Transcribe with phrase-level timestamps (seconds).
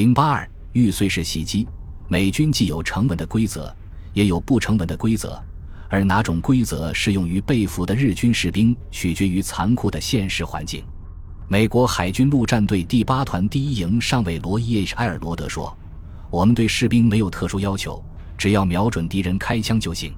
[0.00, 1.68] 零八二玉碎式袭击，
[2.08, 3.70] 美军既有成文的规则，
[4.14, 5.38] 也有不成文的规则，
[5.90, 10.82] 而哪种规则适用于被俘的日军士兵，取决于残酷的现实环境。
[11.48, 15.76] 美国海军陆战队第八团第一营上尉罗伊 ·H· 埃尔罗德说
[16.32, 18.02] ：“我们对士兵没有特殊要求，
[18.38, 20.14] 只要瞄准敌人开枪就行。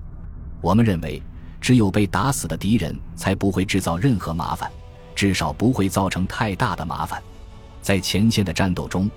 [0.61, 1.21] 我们认为，
[1.61, 4.71] 只有被打死的敌人才不会制造任何麻烦，
[5.12, 7.21] 至少不会造成太大的麻烦。
[7.80, 9.11] 在前线的战斗中，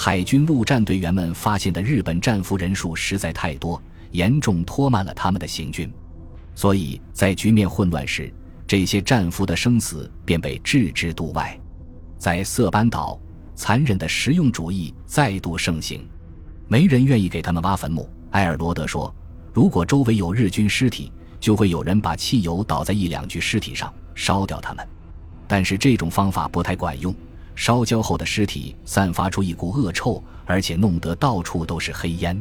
[0.00, 3.82] 海军陆战队员们发现的日本战俘人数实在太多，
[4.12, 5.92] 严重拖慢了他们的行军，
[6.54, 8.32] 所以在局面混乱时。”
[8.64, 11.58] 这些战俘的生死便被置之度外，
[12.16, 13.18] 在色班岛，
[13.56, 16.08] 残忍的实用主义再度盛行，
[16.68, 18.08] 没人愿意给他们挖坟墓。
[18.30, 19.12] 埃尔罗德说
[19.52, 21.10] ：“如果周围有日军尸体，
[21.40, 24.88] 就会有人把汽油倒在一两具尸体上，烧掉他们。
[25.48, 27.12] 但是这种方法不太管用，
[27.58, 32.40] 烧焦后的尸体散发出一股恶臭，而且弄得到处都是黑烟。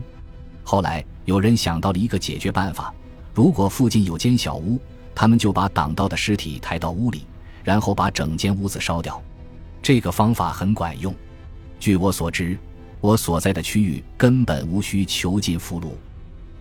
[0.64, 2.94] 后来有人想到了一个解决办法：
[3.34, 4.80] 如果附近有间小屋。”
[5.16, 7.26] 他们就把挡道的尸体抬到屋里，
[7.64, 9.20] 然后把整间屋子烧掉。
[9.82, 11.12] 这个方法很管用。
[11.80, 12.56] 据我所知，
[13.02, 15.88] 我所在的区域根本无需囚禁俘虏。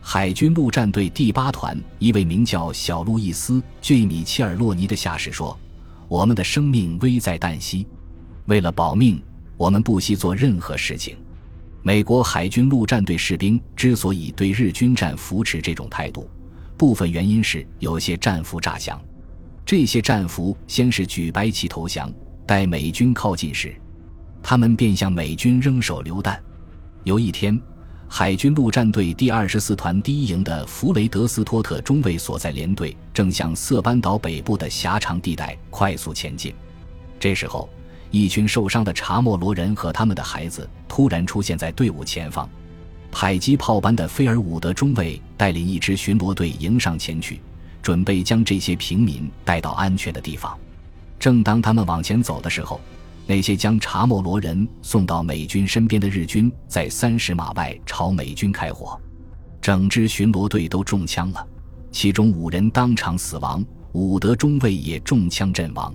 [0.00, 5.54] 海军陆战队第八团一位名叫小路易斯·坠米切尔洛尼的下士说
[6.08, 7.86] ：“我们的生命危在旦夕，
[8.46, 9.22] 为了保命，
[9.56, 11.16] 我们不惜做任何事情。”
[11.82, 16.28] 美国海军陆战队士兵之所以对日军战扶持这种态度。
[16.76, 19.00] 部分原因是有些战俘诈降，
[19.64, 22.12] 这些战俘先是举白旗投降，
[22.44, 23.74] 待美军靠近时，
[24.42, 26.42] 他们便向美军扔手榴弹。
[27.04, 27.58] 有一天，
[28.08, 36.52] 海军陆战队第二十四团第一营的弗雷德斯托特中尉所在连队正向色班岛北部的狭长地带快速前进。
[37.18, 37.70] 这时候，
[38.22, 42.48] 一群受伤的查莫罗人和他们的孩子突然出现在队伍前方。
[43.10, 47.40] 迫击炮班的菲尔伍德中尉带领一支巡逻队迎上前去，
[47.80, 50.56] 准备将这些平民带到安全的地方。
[51.18, 52.80] 正当他们往前走的时候，
[53.26, 59.00] 那些将查莫罗人送到美军身边的日军在三十码外朝美军开火，
[59.62, 61.46] 整支巡逻队都中枪了，
[61.90, 65.94] 其中五人当场死亡，伍德中尉也中枪阵亡。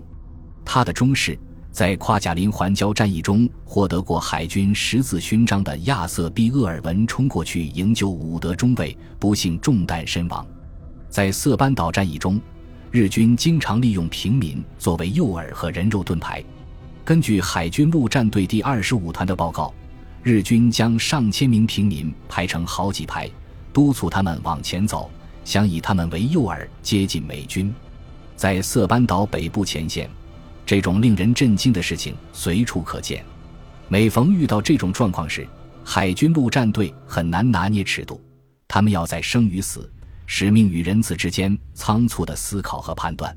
[0.65, 1.37] 他的中士。
[1.71, 10.45] 在夸贾林环礁战役中获得过海军十字勋章的亚瑟·毕厄尔文冲过去营救伍德中尉，不幸中弹身亡。
[11.09, 12.39] 在色班岛战役中，
[12.91, 16.43] 日军经常利用平民作为诱饵和人肉盾牌。
[17.05, 19.73] 根据海军陆战队第二十五团的报告，
[20.23, 23.29] 日军将上千名平民排成好几排，
[23.71, 25.09] 督促他们往前走，
[25.45, 27.73] 想以他们为诱饵接近美军。
[28.35, 30.09] 在色班岛北部前线。
[30.71, 33.25] 这种令人震惊的事情随处可见。
[33.89, 35.45] 每逢遇到这种状况时，
[35.83, 38.21] 海军陆战队很难拿捏尺度。
[38.69, 39.91] 他们要在生与死、
[40.25, 43.35] 使命与仁慈之间仓促的思考和判断。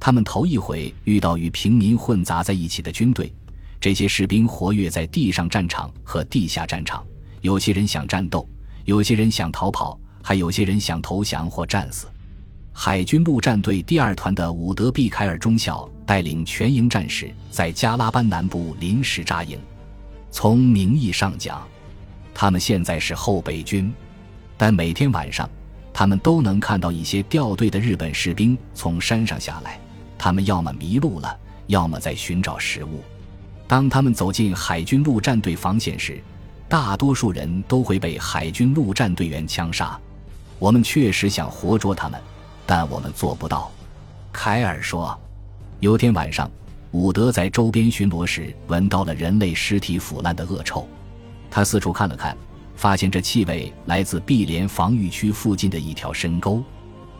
[0.00, 3.32] 他们头一回遇到与平民混杂在一起的军队，
[3.80, 7.06] 这些士兵活跃在地上战场和地下战场。
[7.40, 8.48] 有些人想战斗，
[8.84, 12.08] 有些人想逃跑，还有些人想投降或战死。
[12.72, 19.58] 海军陆战队第二团的伍德·毕凯尔中校带领全营战士在加拉班南部临时扎营。
[20.30, 21.66] 从名义上讲，
[22.34, 23.92] 他们现在是后备军，
[24.56, 25.48] 但每天晚上，
[25.92, 29.78] 他们都能看到一些掉队的日本士兵从山上下来。
[30.18, 31.38] 他们要么迷路了，
[31.68, 33.02] 要么在寻找食物。
[33.66, 36.22] 当他们走进海军陆战队防线时，
[36.68, 39.98] 大多数人都会被海军陆战队员枪杀。
[40.58, 42.20] 我们确实想活捉他们。
[42.66, 43.70] 但我们做不到，
[44.32, 45.20] 凯尔说。
[45.84, 46.50] 有天晚上，
[46.92, 50.88] 伍德在周边巡逻时闻到了人类尸体腐烂的恶臭。
[51.50, 52.34] 他四处看了看，
[52.74, 56.64] 发现这气味来自碧莲防御区附近的一条深沟。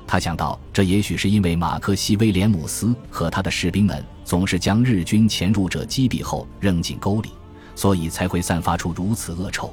[0.06, 7.28] 他想到，这也许是因为马克西·威廉姆斯和他的士兵们总是将日军潜入者击毙后扔进沟里，
[7.76, 9.70] 所以才会散发出如此恶臭。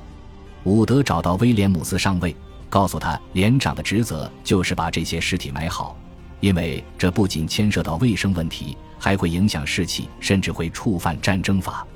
[0.66, 2.36] 伍德找到威廉姆斯上尉。
[2.70, 5.96] 告诉他，连长的职责就是把这些尸体埋好，
[6.42, 11.88] 因为这不仅牵涉到卫生问题，还会影响士气，甚至会触犯战争法。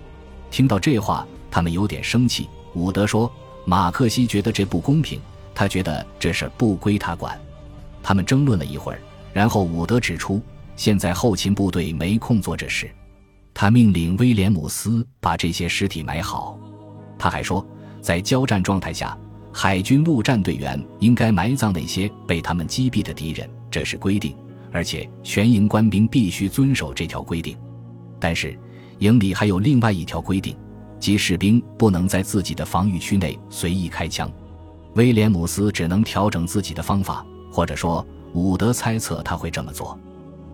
[0.50, 2.48] 听到这话，他们有点生气。
[2.76, 3.30] 伍德说
[3.66, 5.20] ：“马克西觉得这不公平，
[5.54, 7.38] 他觉得这事不归他管。”
[8.02, 9.02] 他们争论了一会儿，
[9.34, 10.42] 然后伍德指出，
[10.76, 12.90] 现在后勤部队没空做这事。
[13.54, 16.58] 他命令威廉姆斯把这些尸体埋好。
[17.18, 17.66] 他还说，
[18.02, 19.18] 在交战状态下。
[19.58, 24.34] 海军陆战队员应该埋葬那些被他们击毙的敌人，这是规定，
[24.72, 27.58] 而且全营官兵必须遵守这条规定。
[28.22, 28.58] 但是，
[29.00, 30.56] 营里还有另外一条规定，
[30.98, 34.32] 即士兵不能在自己的防御区内随意开枪。
[34.94, 40.00] 威廉姆斯只能调整自己的方法，或者说，伍德猜测他会这么做。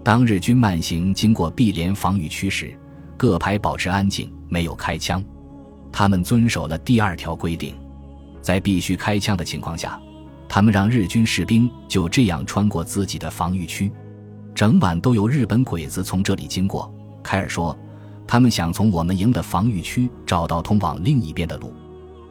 [0.03, 2.75] 当日军慢行经过碧莲防御区时，
[3.17, 5.23] 各排保持安静，没有开枪。
[5.91, 7.75] 他们遵守了第二条规定，
[8.41, 10.01] 在必须开枪的情况下，
[10.53, 13.89] 他们让日军士兵就这样穿过自己的防御区。
[14.53, 16.93] 整晚都有日本鬼子从这里经过。
[17.23, 17.73] 凯尔说，
[18.27, 21.73] 他们想从我们营的防御区找到通往另一边的路。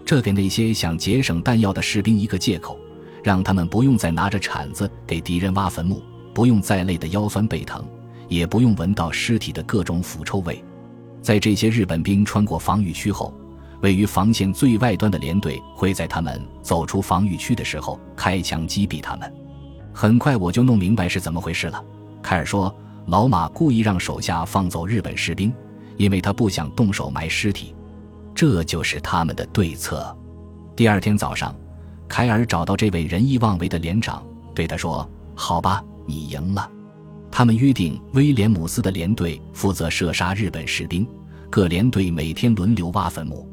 [0.04, 2.78] 这给那些想节省弹药的士兵一个借口，
[3.24, 6.02] 让他们不用再拿着铲子给敌人挖坟墓，
[6.34, 7.82] 不用再累得腰酸背疼，
[8.28, 10.62] 也不用闻到尸体的各种腐臭味。
[11.22, 13.32] 在这些日本兵穿过防御区后，
[13.80, 19.32] 位于防线最外端的连队会在他们走出防御区的时候开枪击毙他们。
[19.92, 21.84] 很快我就弄明白是怎么回事了。
[22.22, 22.74] 凯尔说，
[23.06, 25.52] 老马故意让手下放走日本士兵，
[25.96, 27.74] 因为他不想动手埋尸体。
[28.34, 30.16] 这就是他们的对策。
[30.76, 31.54] 第二天早上，
[32.08, 34.24] 凯尔找到这位仁义妄为的连长，
[34.54, 36.70] 对他说：“好吧，你赢了。”
[37.32, 41.06] 他们约定，威廉姆斯的连队负责射杀日本士兵，
[41.50, 43.49] 各连队每天轮流挖坟墓。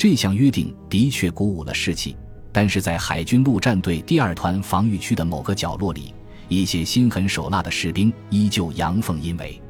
[0.00, 2.16] 这项约定的确鼓舞了士气，
[2.50, 6.14] 但是在海军陆战队第二团防御区的某个角落里，
[6.48, 9.60] 一些心狠手辣的士兵依旧阳奉阴违。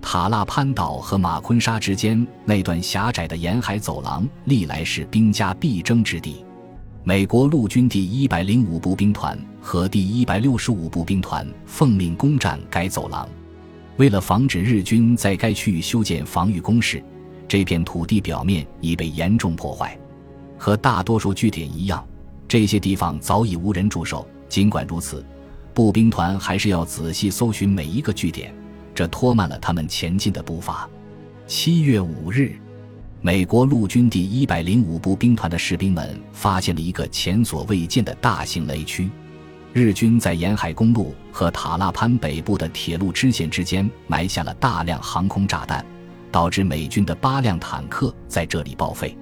[0.00, 6.44] 塔拉潘岛和马昆沙之间那段狭窄的沿海走廊，历来是兵家必争之地。
[7.02, 13.28] 美国陆军第一百零五步兵团和第一百六十五步兵团奉命攻占该走廊。
[13.96, 17.02] 为了防止日军在该区域修建防御工事，
[17.52, 19.94] 这片土地表面已被严重破坏。
[20.56, 22.02] 和大多数据点一样，
[22.48, 24.26] 这些地方早已无人驻守。
[24.48, 25.22] 尽管如此，
[25.74, 28.54] 步兵团还是要仔细搜寻每一个据点。
[28.94, 30.88] 这拖慢了他们前进的步伐。
[31.46, 32.56] 七月五日，
[33.20, 39.10] 美国陆军第一百零五步兵团的士兵们发现了一个前所未见的大型雷区。
[39.74, 45.84] 日军在沿海公路和塔拉潘北部的铁路支线之间埋下了大量航空炸弹，
[46.32, 49.16] 导致美军的八辆坦克在这里报废。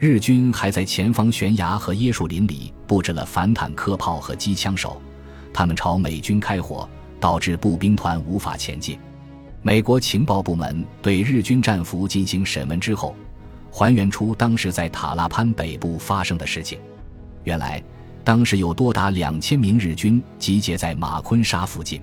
[0.00, 5.00] 日军还在前方悬崖和椰树林里布置了反坦克炮和机枪手，
[5.52, 6.88] 他们朝美军开火。
[7.18, 8.98] 导致步兵团无法前进。
[9.62, 13.16] 美国情报部门对日军战俘进行审问之后，
[13.70, 16.78] 还原出当时在塔拉潘北部发生的事情。
[17.44, 17.82] 原来，
[18.22, 22.00] 当时有多达两千名日军集结在马昆沙附近。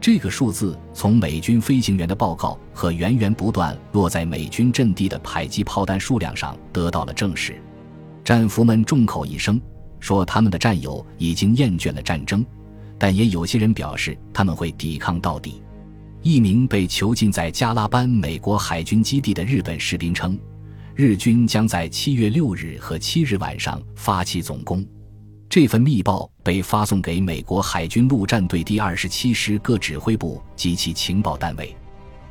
[0.00, 7.60] 这个数字从美军飞行员的报告和源源不断落在美军阵地的迫击炮弹数量上得到了证实。
[8.24, 9.60] 战俘们众口一声
[9.98, 12.44] 说，他们的战友已经厌倦了战争。
[12.98, 15.62] 但也有些人表示他们会抵抗到底。
[16.22, 20.38] 一名被囚禁在加拉班美国海军基地的日本士兵称，
[20.94, 24.84] 日军将在七月六日和七日晚上发起总攻。
[25.50, 31.76] 这份密报被发送给美国海军陆战队第二十七师各指挥部及其情报单位。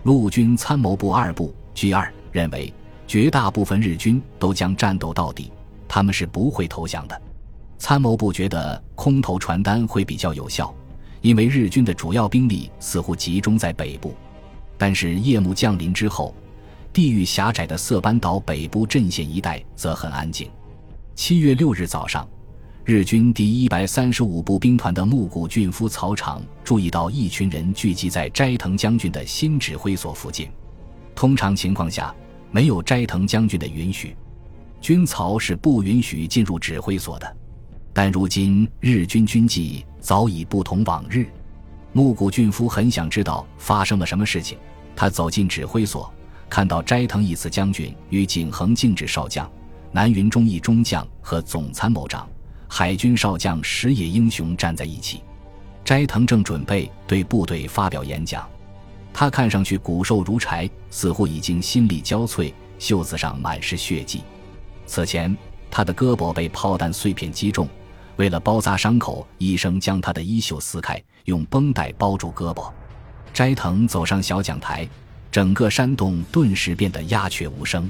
[0.04, 2.74] 陆军参谋部二部 G 二认为，
[3.06, 5.52] 绝大部分日军都将战斗到底，
[5.86, 7.22] 他们是不会投降的。
[7.78, 10.74] 参谋部觉得空投传单会比较有效，
[11.20, 14.16] 因为日军的主要兵力似乎集中在北部。
[14.78, 16.34] 但是夜幕降临之后，
[16.94, 20.50] 地域狭窄的色班岛北部阵线一带则很安静。
[21.16, 22.26] 七月六日早上，
[22.90, 30.50] 日军第一百三十五步兵团的木谷俊夫草场注意到一群人聚集在斋藤将军的新指挥所附近。
[31.14, 32.12] 通常情况下，
[32.50, 34.16] 没有斋藤将军的允许，
[34.82, 37.38] 军曹是不允许进入指挥所的。
[37.94, 41.28] 但如今日军军纪早已不同往日，
[41.94, 44.58] 木谷俊夫很想知道发生了什么事情。
[44.96, 46.12] 他走进指挥所，
[46.50, 49.48] 看到斋藤义次将军与景恒敬治少将、
[49.92, 52.28] 南云忠义中将和总参谋长、
[52.72, 55.22] 海军少将石野英雄站在一起。
[55.84, 58.48] 斋藤正准备对部队发表演讲，
[59.12, 64.22] 他看上去骨瘦如柴，似乎已经心力交瘁，袖子上满是血迹。
[64.86, 65.36] 此前，
[65.72, 67.68] 他的胳膊被炮弹碎片击中。
[68.18, 72.72] 为了包扎伤口，医生将他的衣袖撕开，用绷带包住胳膊。
[73.34, 74.88] 斋藤走上小讲台，
[75.32, 77.90] 整个山洞顿时变得鸦雀无声。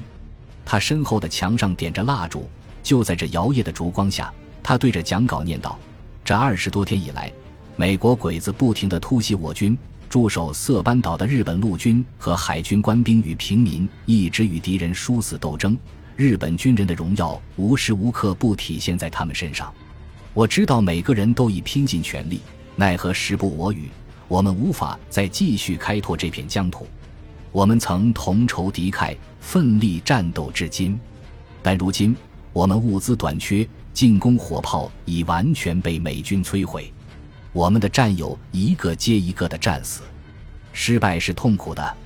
[0.64, 2.48] 他身后的墙上点着蜡烛，
[2.82, 5.78] 就在这摇曳的烛光下，他对着讲稿念道
[6.24, 7.32] ：“这二十多天以来，
[7.76, 9.76] 美国鬼子不停地突袭我军，
[10.08, 15.76] 驻守色班岛的日本陆军和海军官兵与平民一直与敌人殊死斗争。
[16.16, 19.72] 日本军人的荣耀无时无刻不体现在他们身上。”
[20.32, 22.40] 我知道每个人都已拼尽全力，
[22.76, 23.88] 奈何时不我与，
[24.28, 26.86] 我们无法再继续开拓这片疆土。
[27.50, 30.96] 我们曾同仇敌忾，奋力战斗至今。
[31.62, 32.16] 但如今
[32.52, 36.92] 我们物资短缺，进攻火炮已完全被美军摧毁，
[37.52, 40.02] 我们的战友一个接一个的战死，
[40.72, 41.96] 失败是痛苦的，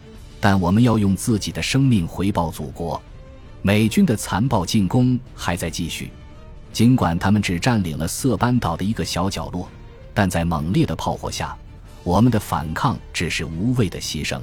[0.40, 3.00] 但我们要用自己的生命回报祖国。
[3.62, 6.10] 美军的残暴进攻还在继续，
[6.72, 9.68] 尽管他们只占领了色班岛的一个小角落，
[10.12, 11.56] 但在猛烈的炮火下，
[12.02, 14.40] 我们的反抗只是无谓的牺牲。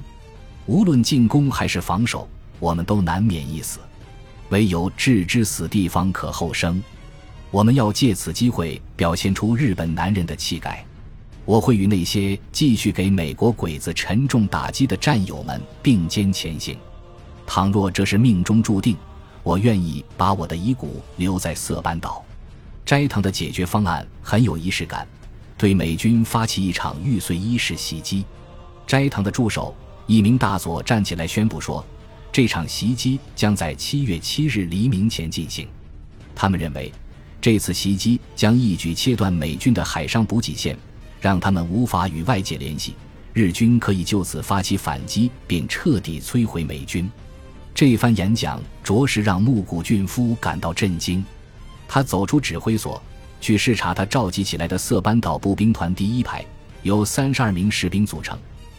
[0.65, 2.27] 无论进攻还是防守，
[2.59, 3.79] 我们都难免一死。
[4.49, 6.81] 唯有置之死地方可后生。
[7.51, 10.83] 我们要借此机会表现出日本男人的气概。
[11.43, 16.77] 我会与那些继续给美国鬼子沉重打击的战友们并肩前行。
[17.45, 18.95] 倘若这是命中注定，
[19.43, 22.23] 我愿意把我的遗骨留在色班岛。
[22.85, 25.05] 斋藤的解决方案很有仪式感，
[25.57, 28.23] 对美军发起一场玉碎衣式袭击。
[28.87, 29.75] 斋藤的助手
[30.07, 31.85] 一名大佐站起来宣布说。
[32.33, 35.67] 这场袭击将在七月七日黎明前进行。
[36.33, 36.89] 他们认为，
[37.41, 40.77] 这次袭击将一举切断美军的海上补给线，
[41.19, 42.93] 让他们无法与外界联系。
[43.33, 47.09] 日军可以就此发起反击，并彻底摧毁美军。
[47.73, 51.25] 这番演讲着实让木谷俊夫感到震惊。
[51.87, 53.01] 他走出指挥所，
[53.39, 56.45] 去视察他召集起来的色班岛步兵团第一排，
[56.83, 58.37] 由三十二名士兵组成。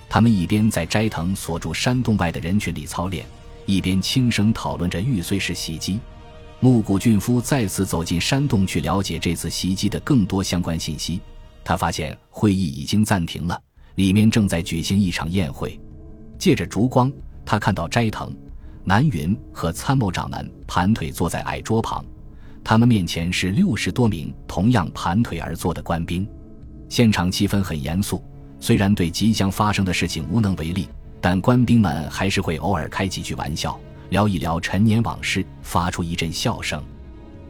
[0.09, 3.27] 他们一边在斋藤所住山洞外的人群里操练。
[3.65, 5.99] 一边轻声讨论着玉碎式袭击，
[6.65, 11.21] 木谷俊夫再次走进山洞去了解这次袭击的更多相关信息。
[11.65, 13.61] 他发现会议已经暂停了，
[13.97, 15.77] 里面正在举行一场宴会。
[16.39, 17.13] 借着烛光，
[17.45, 18.33] 他看到斋藤、
[18.85, 22.05] 南云和参谋长们盘腿坐在矮桌旁，
[22.63, 26.25] 他们面前是六十多名同样盘腿而坐的官兵。
[26.89, 28.23] 现场气氛很严肃，
[28.61, 30.89] 虽然对即将发生的事情无能为力。
[31.21, 33.79] 但官兵们还是会偶尔开几句玩笑，
[34.13, 36.85] 聊一聊陈年往事，发出一阵笑声。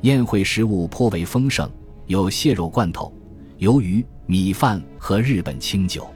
[0.02, 1.68] 宴会食物颇为丰盛，
[2.06, 3.12] 有蟹肉罐头、
[3.58, 6.08] 鱿鱼、米饭和日本清酒。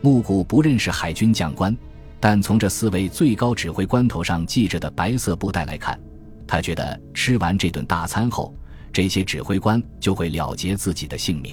[0.00, 1.76] 木谷不认识海军将官，
[2.20, 5.98] 但从这四位最高指挥官头上系着的白色布带来看，
[6.46, 8.54] 他觉得吃完这顿大餐后，
[8.92, 11.52] 这些指挥官就会了结自己的性命。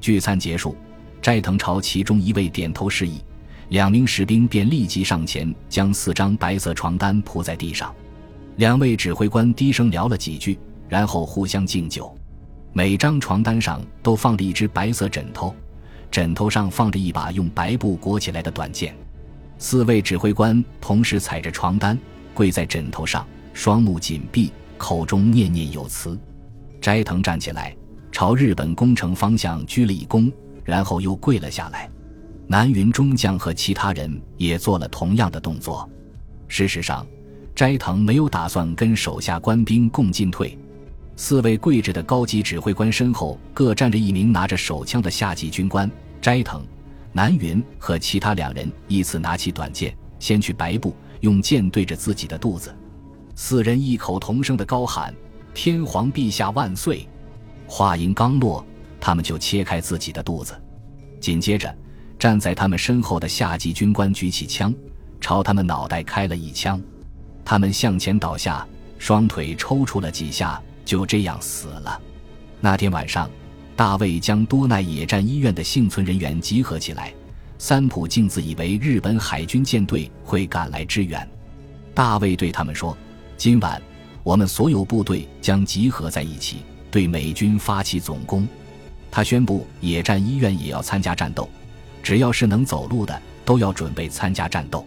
[0.00, 0.76] 聚餐结束，
[1.20, 3.20] 斋藤朝其中一位点头示意。
[3.68, 7.94] 两名士兵便立即上前，将四张白色床单铺在地上。
[8.56, 10.58] 两位指挥官低声聊了几句，
[10.88, 12.16] 然后互相敬酒。
[12.72, 15.54] 每张床单上都放着一只白色枕头，
[16.10, 18.94] 枕头上放着一把用白布裹起来的短剑。
[19.58, 21.98] 四位指挥官同时踩着床单，
[22.34, 26.18] 跪在枕头上，双目紧闭，口中念念有词。
[26.80, 27.74] 斋藤站起来，
[28.12, 30.30] 朝日本宫城方向鞠了一躬，
[30.62, 31.90] 然后又跪了下来。
[32.48, 35.88] 南云中将和其他人也做了同样的动作。
[36.46, 37.04] 事实上，
[37.56, 40.56] 斋藤没有打算跟手下官兵共进退。
[41.16, 45.90] 四位跪着的高级指挥官身后各站着一名拿着手枪的下级军官。
[46.20, 46.64] 斋藤、
[47.12, 52.74] 南云和其他两人依次拿起短剑，先去白布，用剑对着自己的肚子。
[53.34, 55.12] 四人异口同声的高喊
[55.52, 57.08] ：“天皇陛下万岁！”
[57.66, 58.64] 话音刚落，
[59.00, 60.54] 他们就切开自己的肚子。
[61.18, 61.74] 紧接着。
[62.18, 64.74] 站在他们身后的下级军官举起枪，
[65.20, 66.80] 朝他们脑袋开了一枪，
[67.44, 68.66] 他们向前倒下，
[68.98, 72.00] 双腿抽搐了几下，就这样死了。
[72.60, 73.30] 那天晚上，
[73.76, 77.12] 大卫将多奈野战医院的幸存人员集合起来。
[77.58, 81.26] 三浦镜子以为日本海军舰队会赶来支援，
[81.94, 82.96] 大卫对他们说
[83.38, 83.80] ：“今晚
[84.22, 86.58] 我们所有部队将集合在一起，
[86.90, 88.46] 对美军发起总攻。”
[89.10, 91.48] 他宣布野战医院也要参加战斗。
[92.06, 94.86] 只要是能走路的，都要准备参加战斗。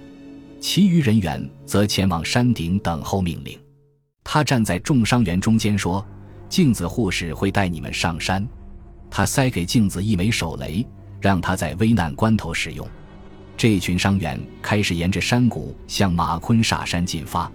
[0.62, 3.60] 其余人员则前往山顶等候命令。
[4.24, 6.06] 他站在重伤员中间说
[6.48, 8.48] ：“镜子护士会带你们上山。”
[9.12, 10.88] 他塞给镜子一枚手雷，
[11.20, 12.88] 让他在危难关头使用。
[13.58, 17.52] 这群伤员开始沿着山谷向马昆沙山进发。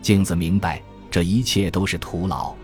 [0.00, 2.54] 镜子明白这一切都是徒劳。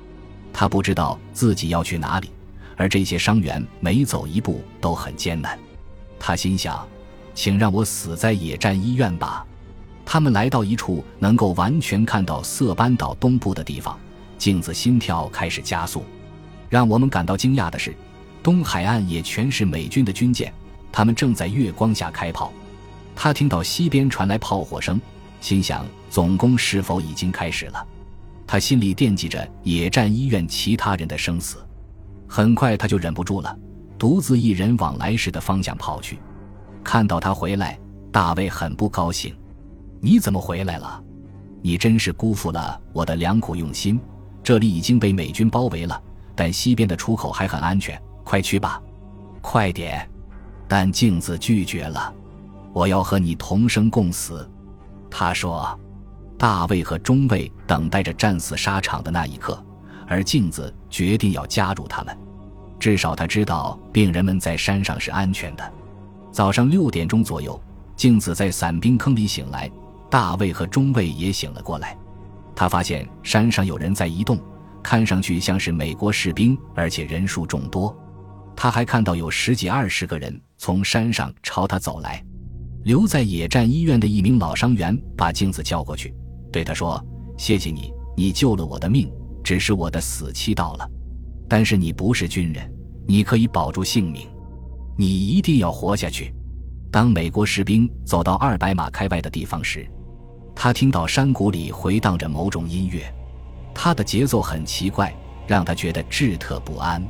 [0.53, 2.31] 他不知道自己要去哪里，
[2.76, 5.59] 而这些伤员每走一步都很艰难。
[6.18, 6.87] 他心想
[7.35, 9.46] ：“请让我死在野战医院吧。”
[10.04, 13.99] 他们来到一处能够完全看到色班岛东部的地方，
[14.38, 16.04] 镜子心跳开始加速。
[16.68, 17.94] 让我们感到惊讶的是，
[18.42, 20.52] 东海岸也全是美军的军舰，
[20.92, 22.52] 他们正在月光下开炮。
[23.16, 25.00] 他听到西边传来炮火声，
[25.40, 27.87] 心想：总攻是否已经开始了？
[28.46, 31.56] 他心里惦记着野战医院其他人的生死，
[32.28, 33.58] 很快他就忍不住了。
[33.99, 36.19] 独自一人往来时的方向跑去，
[36.85, 37.79] 看到他回来，
[38.12, 39.35] 大卫很不高兴。
[40.00, 41.03] 你怎么回来了？
[41.62, 43.99] 你真是辜负了我的良苦用心。
[44.43, 46.00] 这里已经被美军包围了，
[46.35, 48.81] 但西边的出口还很安全，快去吧，
[49.41, 50.09] 快点！
[50.69, 52.15] 但镜子拒绝了，
[52.73, 54.49] 我要和你同生共死。
[55.11, 55.76] 他说
[56.38, 59.61] ：“大卫和中尉等待着战死沙场的那一刻，
[60.07, 62.17] 而镜子决定要加入他们。
[62.78, 65.73] 至少他知道病人们在山上是安全的。”
[66.33, 67.59] 早上六点钟左右，
[67.97, 69.71] 镜子在伞兵坑里醒来，
[70.11, 71.97] 大卫和中尉也醒了过来。
[72.54, 74.38] 他发现山上有人在移动，
[74.83, 77.97] 看上去像是美国士兵，而且人数众多。
[78.54, 82.23] 他还看到有十几二十个人从山上朝他走来。
[82.85, 86.14] 留在野战医院的一名老伤员把镜子叫过去，
[86.52, 87.04] 对他说
[87.37, 89.11] ：“谢谢你，你救了我的命。
[89.42, 90.88] 只是我的死期到了，
[91.49, 92.71] 但是你不是军人，
[93.07, 94.26] 你可以保住性命，
[94.97, 96.33] 你一定要活下去。”
[96.91, 99.87] 当美国士兵走到二百码开外的地方时，
[100.55, 103.12] 他听到山谷里回荡着某种音乐，
[103.75, 105.15] 它的节奏很奇怪，
[105.47, 107.03] 让他觉得志特不安。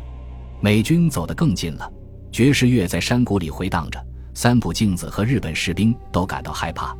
[0.60, 1.88] 美军走得更近了，
[2.32, 4.04] 爵士乐在山谷里回荡着。
[4.34, 6.94] 三浦镜子和日本士兵都感到害怕，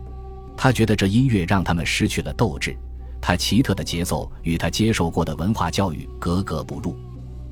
[0.56, 2.74] 他觉得这音乐让他们失去了斗志，
[3.20, 6.96] 他奇特的节奏与他接受过的文化教育格格不入。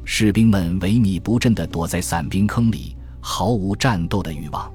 [0.04, 4.70] 士兵们萎靡不振地躲在伞兵坑里，毫无战斗的欲望。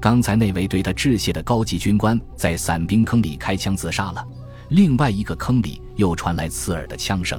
[0.00, 4.26] 刚才那位对他致谢的高级军官在伞兵坑里开枪自杀了，
[4.70, 7.38] 另外一个坑里又传来刺耳的枪声。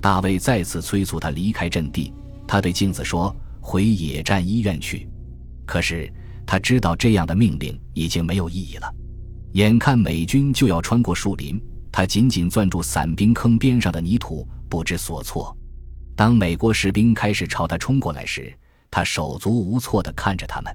[0.00, 2.12] 大卫再次催促他离开阵地。
[2.46, 5.08] 他对镜子说：“回野战医院去。”
[5.64, 6.12] 可是
[6.44, 8.92] 他知道这样的命令已经没有意义了。
[9.52, 15.55] 眼看美军就要穿过树林，他紧紧攥住伞兵坑边上的泥土，不知所措。
[16.16, 18.50] 当美国士兵开始朝他冲过来时，
[18.90, 20.74] 他手足无措地看着他们。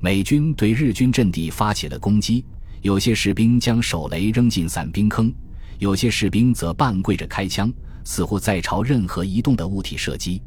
[0.00, 2.46] 美军对日军阵地发起了攻击，
[2.80, 5.30] 有些士兵将手雷扔进伞兵坑，
[5.78, 7.70] 有些士兵则半跪着开枪，
[8.04, 10.42] 似乎在朝任何移动的物体射击。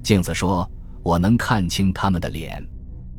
[0.00, 0.70] 镜子说
[1.02, 2.64] ：“我能看清他们的脸，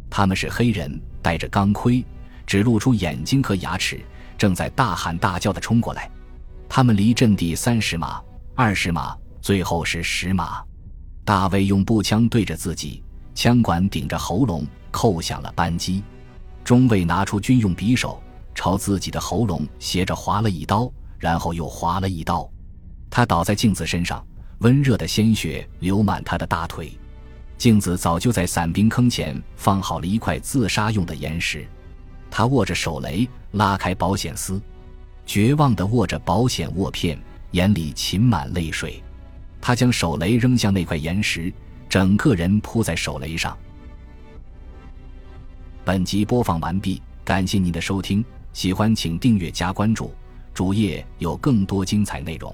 [0.09, 2.05] 他们是黑人，戴着钢盔，
[2.47, 3.99] 只露出眼睛和牙齿，
[4.37, 6.09] 正在大喊大叫地冲过来。
[6.69, 8.21] 他们离阵地三十码、
[8.55, 10.63] 二十码，最后是十码。
[11.25, 13.03] 大卫用步枪对着自己，
[13.35, 16.01] 枪管顶着喉咙，扣响了扳机。
[16.63, 18.23] 中尉拿出军用匕首，
[18.55, 22.49] 朝自己的喉咙斜着划了一刀，然后又划了一刀。
[23.09, 24.25] 他倒在镜子身上。”
[24.59, 26.97] 温热的鲜血流满他的大腿，
[27.57, 31.67] 镜子早就在伞兵坑前放好了一块自杀用的岩石。
[32.31, 34.61] 他握着手雷，拉开保险丝，
[35.25, 37.19] 绝望地握着保险握片，
[37.51, 39.02] 眼里噙满泪水。
[39.65, 41.49] 他将手雷扔向那块岩石，
[41.87, 43.57] 整个人扑在手雷上。
[45.85, 48.21] 本集播放完毕，感谢您的收听，
[48.51, 50.13] 喜欢请订阅加关注，
[50.53, 52.53] 主页有更多精彩内容。